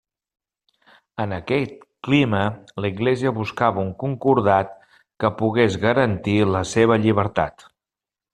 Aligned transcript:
En 1.25 1.33
aquest 1.35 1.75
clima, 2.07 2.39
l'Església 2.85 3.33
buscava 3.41 3.83
un 3.89 3.91
concordat 4.05 4.73
que 5.25 5.33
pogués 5.43 5.79
garantir 5.85 6.39
la 6.57 6.65
seva 6.73 6.99
llibertat. 7.07 7.69